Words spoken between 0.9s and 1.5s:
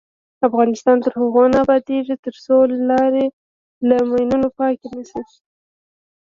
تر هغو